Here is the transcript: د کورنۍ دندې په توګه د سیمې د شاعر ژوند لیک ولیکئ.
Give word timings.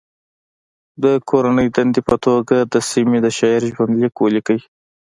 د 1.03 1.05
کورنۍ 1.29 1.67
دندې 1.75 2.01
په 2.09 2.15
توګه 2.25 2.55
د 2.73 2.75
سیمې 2.91 3.19
د 3.23 3.27
شاعر 3.37 3.61
ژوند 3.75 3.93
لیک 4.01 4.15
ولیکئ. 4.19 4.59